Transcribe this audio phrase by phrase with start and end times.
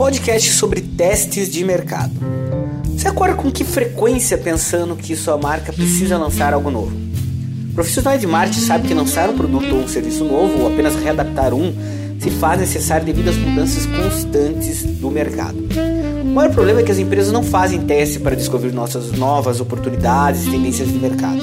[0.00, 2.10] podcast sobre testes de mercado.
[2.86, 6.96] Você acorda com que frequência pensando que sua marca precisa lançar algo novo?
[7.74, 11.52] Profissionais de marketing sabem que lançar um produto ou um serviço novo, ou apenas readaptar
[11.52, 11.74] um,
[12.18, 15.58] se faz necessário devido às mudanças constantes do mercado.
[16.22, 20.46] O maior problema é que as empresas não fazem teste para descobrir nossas novas oportunidades
[20.46, 21.42] e tendências de mercado.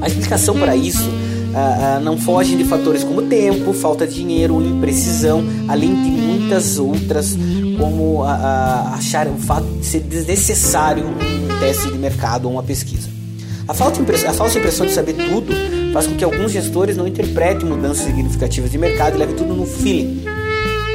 [0.00, 1.06] A explicação para isso
[1.52, 6.78] uh, uh, não foge de fatores como tempo, falta de dinheiro, imprecisão, além de muitas
[6.78, 7.36] outras,
[7.78, 8.26] como uh,
[8.94, 13.08] achar o fato de ser desnecessário um teste de mercado ou uma pesquisa.
[13.68, 15.52] A, falta a falsa impressão de saber tudo
[15.92, 19.66] faz com que alguns gestores não interpretem mudanças significativas de mercado e levem tudo no
[19.66, 20.24] feeling.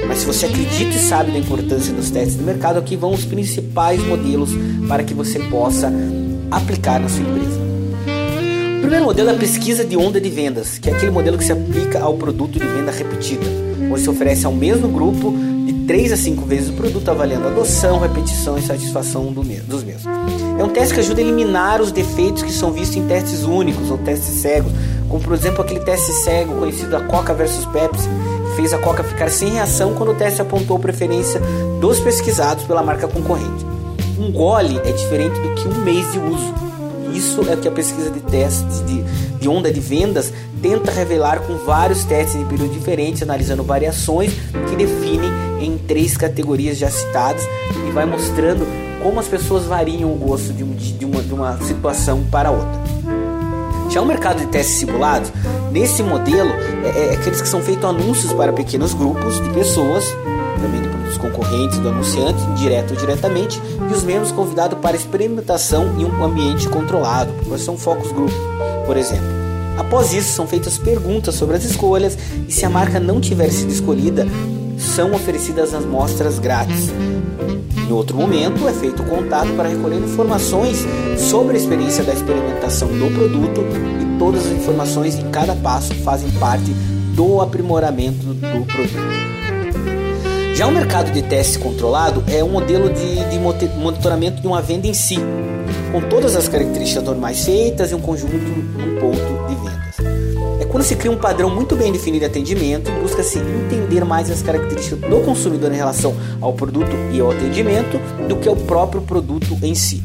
[0.08, 3.25] Mas se você acredita e sabe da importância dos testes de mercado, aqui vão os
[3.25, 4.52] principais modelos
[4.88, 5.91] para que você possa
[6.52, 7.66] aplicar na sua empresa.
[8.77, 11.44] O primeiro modelo é a pesquisa de onda de vendas, que é aquele modelo que
[11.44, 13.45] se aplica ao produto de venda repetida,
[13.91, 15.34] onde se oferece ao mesmo grupo
[15.66, 20.06] de 3 a 5 vezes o produto, avaliando adoção, repetição e satisfação do dos mesmos.
[20.59, 23.89] É um teste que ajuda a eliminar os defeitos que são vistos em testes únicos
[23.89, 24.72] ou testes cegos,
[25.09, 28.08] como por exemplo aquele teste cego conhecido da Coca versus Pepsi,
[28.56, 31.41] fez a Coca ficar sem reação quando o teste apontou preferência
[31.81, 33.66] dos pesquisados pela marca concorrente.
[34.19, 36.66] Um gole é diferente do que um mês de uso.
[37.13, 39.03] Isso é o que a pesquisa de testes de,
[39.39, 44.31] de onda de vendas tenta revelar com vários testes em períodos diferentes, analisando variações
[44.69, 47.44] que definem em três categorias já citadas
[47.88, 48.66] e vai mostrando
[49.02, 52.88] como as pessoas variam o gosto de, de, uma, de uma situação para outra.
[53.89, 55.31] Já o mercado de testes simulados,
[55.72, 56.50] nesse modelo,
[56.83, 60.03] é, é aqueles que são feitos anúncios para pequenos grupos de pessoas,
[60.58, 66.05] também produtos concorrentes do anunciante, direto ou diretamente, e os membros convidados para experimentação em
[66.05, 68.36] um ambiente controlado, porque são focos grupo,
[68.85, 69.28] por exemplo.
[69.78, 73.72] Após isso, são feitas perguntas sobre as escolhas e se a marca não tiver sido
[73.72, 74.25] escolhida,
[74.78, 76.89] são oferecidas as mostras grátis.
[77.88, 80.83] Em outro momento, é feito contato para recolher informações
[81.17, 83.62] sobre a experiência da experimentação do produto
[84.01, 86.72] e todas as informações em cada passo fazem parte
[87.16, 89.37] do aprimoramento do produto.
[90.57, 93.38] Já o mercado de teste controlado é um modelo de, de
[93.78, 95.18] monitoramento de uma venda em si,
[95.91, 100.59] com todas as características normais feitas e um conjunto, um ponto de vendas.
[100.59, 104.31] É quando se cria um padrão muito bem definido de atendimento e busca-se entender mais
[104.31, 109.03] as características do consumidor em relação ao produto e ao atendimento do que ao próprio
[109.03, 110.01] produto em si.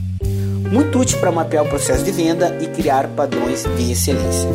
[0.70, 4.50] Muito útil para mapear o processo de venda e criar padrões de excelência.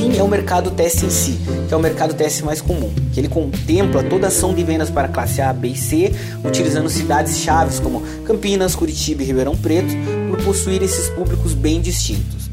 [0.00, 1.38] Fim é o mercado teste em si,
[1.68, 5.08] que é o mercado teste mais comum, que ele contempla toda ação de vendas para
[5.08, 6.10] classe A, B e C,
[6.42, 9.94] utilizando cidades chaves como Campinas, Curitiba e Ribeirão Preto,
[10.30, 12.48] por possuir esses públicos bem distintos.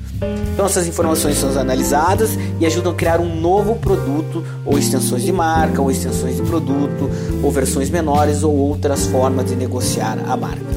[0.53, 5.31] Então essas informações são analisadas e ajudam a criar um novo produto, ou extensões de
[5.31, 7.09] marca, ou extensões de produto,
[7.41, 10.75] ou versões menores ou outras formas de negociar a marca.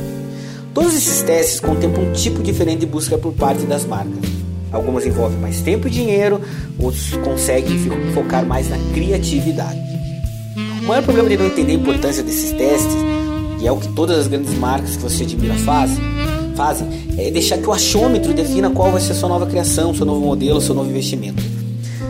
[0.73, 4.40] Todos esses testes contemplam um tipo diferente de busca por parte das marcas.
[4.73, 6.41] Algumas envolvem mais tempo e dinheiro,
[6.79, 7.79] outros conseguem
[8.15, 9.79] focar mais na criatividade.
[10.83, 12.97] O maior problema de não entender a importância desses testes,
[13.61, 15.99] e é o que todas as grandes marcas que você admira fazem,
[16.55, 16.89] fazem
[17.19, 20.61] é deixar que o achômetro defina qual vai ser sua nova criação, seu novo modelo,
[20.61, 21.43] seu novo investimento.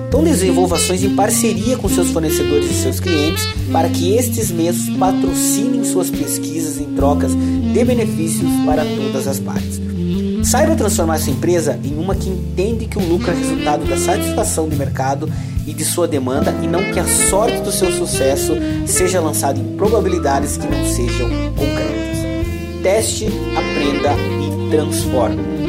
[0.09, 4.97] Então desenvolva ações em parceria com seus fornecedores e seus clientes para que estes mesmos
[4.97, 9.81] patrocinem suas pesquisas em trocas de benefícios para todas as partes.
[10.50, 14.69] Saiba transformar sua empresa em uma que entende que o lucro é resultado da satisfação
[14.69, 15.33] do mercado
[15.65, 19.77] e de sua demanda e não que a sorte do seu sucesso seja lançada em
[19.77, 22.83] probabilidades que não sejam concretas.
[22.83, 25.59] Teste, aprenda e transforme.